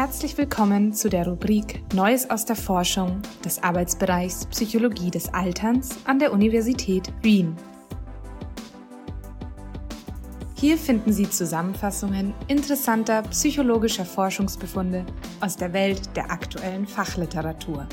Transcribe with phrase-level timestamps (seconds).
[0.00, 6.20] Herzlich willkommen zu der Rubrik Neues aus der Forschung des Arbeitsbereichs Psychologie des Alterns an
[6.20, 7.56] der Universität Wien.
[10.54, 15.04] Hier finden Sie Zusammenfassungen interessanter psychologischer Forschungsbefunde
[15.40, 17.84] aus der Welt der aktuellen Fachliteratur.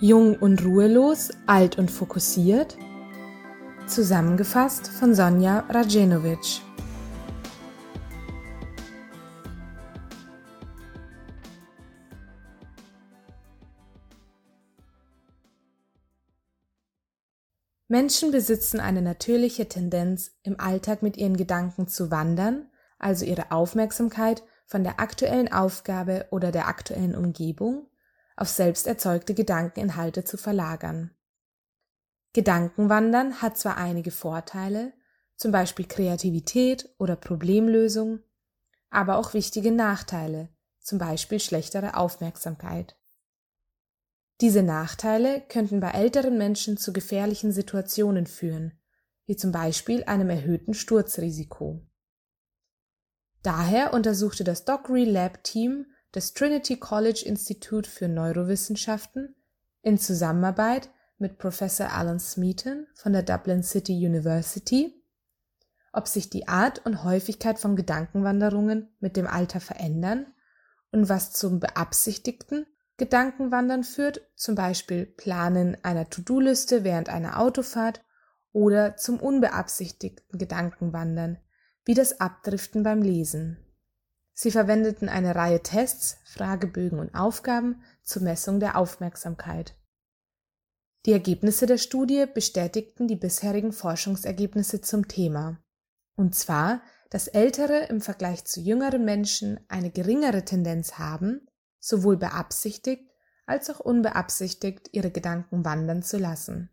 [0.00, 2.78] Jung und ruhelos, alt und fokussiert?
[3.94, 6.60] Zusammengefasst von Sonja Rajenovic.
[17.86, 24.42] Menschen besitzen eine natürliche Tendenz, im Alltag mit ihren Gedanken zu wandern, also ihre Aufmerksamkeit
[24.66, 27.86] von der aktuellen Aufgabe oder der aktuellen Umgebung
[28.34, 31.12] auf selbst erzeugte Gedankeninhalte zu verlagern.
[32.34, 34.92] Gedankenwandern hat zwar einige Vorteile,
[35.36, 38.20] zum Beispiel Kreativität oder Problemlösung,
[38.90, 40.48] aber auch wichtige Nachteile,
[40.80, 42.96] zum Beispiel schlechtere Aufmerksamkeit.
[44.40, 48.80] Diese Nachteile könnten bei älteren Menschen zu gefährlichen Situationen führen,
[49.26, 51.86] wie zum Beispiel einem erhöhten Sturzrisiko.
[53.42, 59.36] Daher untersuchte das Dockery Lab Team des Trinity College Institute für Neurowissenschaften
[59.82, 64.94] in Zusammenarbeit mit Professor Alan Smeaton von der Dublin City University,
[65.92, 70.26] ob sich die Art und Häufigkeit von Gedankenwanderungen mit dem Alter verändern
[70.90, 72.66] und was zum beabsichtigten
[72.96, 78.04] Gedankenwandern führt, zum Beispiel Planen einer To-Do-Liste während einer Autofahrt
[78.52, 81.38] oder zum unbeabsichtigten Gedankenwandern,
[81.84, 83.58] wie das Abdriften beim Lesen.
[84.32, 89.74] Sie verwendeten eine Reihe Tests, Fragebögen und Aufgaben zur Messung der Aufmerksamkeit.
[91.06, 95.62] Die Ergebnisse der Studie bestätigten die bisherigen Forschungsergebnisse zum Thema.
[96.16, 101.46] Und zwar, dass Ältere im Vergleich zu jüngeren Menschen eine geringere Tendenz haben,
[101.78, 103.10] sowohl beabsichtigt
[103.46, 106.70] als auch unbeabsichtigt ihre Gedanken wandern zu lassen.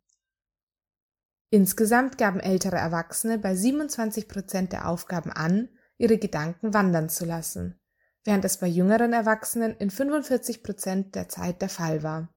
[1.49, 7.77] Insgesamt gaben ältere Erwachsene bei 27 Prozent der Aufgaben an, ihre Gedanken wandern zu lassen,
[8.23, 12.33] während es bei jüngeren Erwachsenen in 45 Prozent der Zeit der Fall war.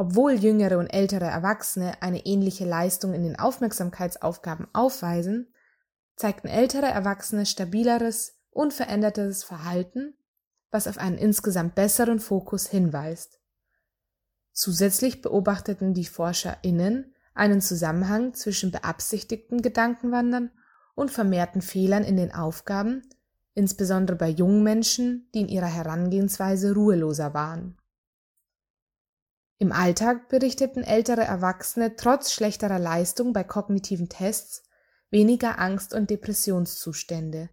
[0.00, 5.52] Obwohl jüngere und ältere Erwachsene eine ähnliche Leistung in den Aufmerksamkeitsaufgaben aufweisen,
[6.16, 10.14] zeigten ältere Erwachsene stabileres, unverändertes Verhalten,
[10.70, 13.40] was auf einen insgesamt besseren Fokus hinweist.
[14.52, 20.50] Zusätzlich beobachteten die ForscherInnen einen Zusammenhang zwischen beabsichtigten Gedankenwandern
[20.94, 23.02] und vermehrten Fehlern in den Aufgaben,
[23.52, 27.76] insbesondere bei jungen Menschen, die in ihrer Herangehensweise ruheloser waren.
[29.62, 34.62] Im Alltag berichteten ältere Erwachsene trotz schlechterer Leistung bei kognitiven Tests
[35.10, 37.50] weniger Angst- und Depressionszustände,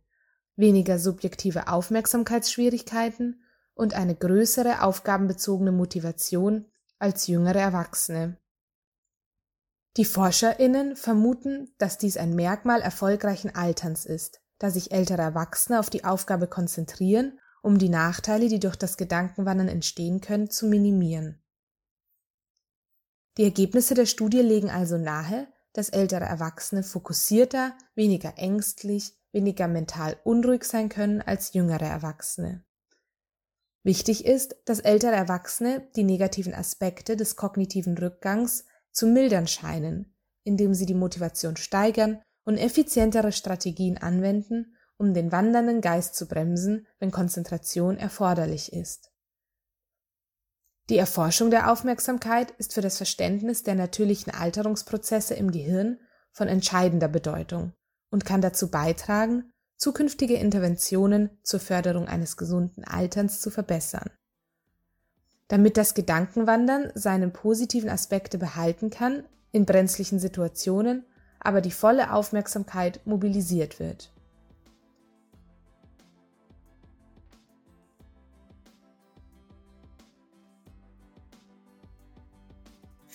[0.56, 3.42] weniger subjektive Aufmerksamkeitsschwierigkeiten
[3.74, 8.38] und eine größere aufgabenbezogene Motivation als jüngere Erwachsene.
[9.98, 15.90] Die ForscherInnen vermuten, dass dies ein Merkmal erfolgreichen Alterns ist, da sich ältere Erwachsene auf
[15.90, 21.42] die Aufgabe konzentrieren, um die Nachteile, die durch das Gedankenwandern entstehen können, zu minimieren.
[23.38, 30.18] Die Ergebnisse der Studie legen also nahe, dass ältere Erwachsene fokussierter, weniger ängstlich, weniger mental
[30.24, 32.64] unruhig sein können als jüngere Erwachsene.
[33.84, 40.74] Wichtig ist, dass ältere Erwachsene die negativen Aspekte des kognitiven Rückgangs zu mildern scheinen, indem
[40.74, 47.12] sie die Motivation steigern und effizientere Strategien anwenden, um den wandernden Geist zu bremsen, wenn
[47.12, 49.12] Konzentration erforderlich ist.
[50.90, 56.00] Die Erforschung der Aufmerksamkeit ist für das Verständnis der natürlichen Alterungsprozesse im Gehirn
[56.32, 57.74] von entscheidender Bedeutung
[58.10, 64.10] und kann dazu beitragen, zukünftige Interventionen zur Förderung eines gesunden Alterns zu verbessern.
[65.50, 71.06] Damit das Gedankenwandern seine positiven Aspekte behalten kann, in brenzlichen Situationen
[71.40, 74.12] aber die volle Aufmerksamkeit mobilisiert wird.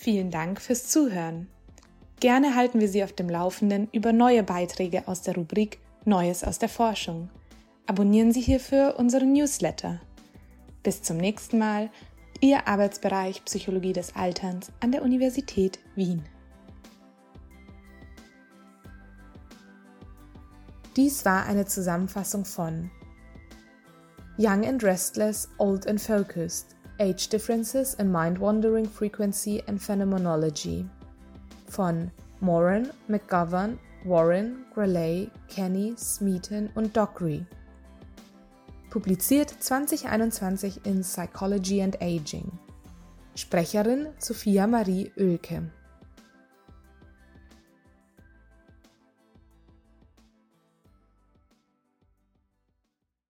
[0.03, 1.47] Vielen Dank fürs Zuhören.
[2.19, 6.59] Gerne halten wir Sie auf dem Laufenden über neue Beiträge aus der Rubrik Neues aus
[6.59, 7.31] der Forschung.
[7.87, 10.01] Abonnieren Sie hierfür unseren Newsletter.
[10.83, 11.89] Bis zum nächsten Mal
[12.41, 16.25] Ihr Arbeitsbereich Psychologie des Alterns an der Universität Wien.
[20.97, 22.91] Dies war eine Zusammenfassung von
[24.37, 30.87] Young and Restless, Old and Focused, Age Differences in Mind Wandering Frequency and Phenomenology
[31.69, 32.11] von
[32.41, 37.47] Moran, McGovern, Warren, Graley, Kenny, Smeaton und Dockery.
[38.91, 42.51] Publiziert 2021 in Psychology and Aging.
[43.35, 45.71] Sprecherin Sophia Marie Oelke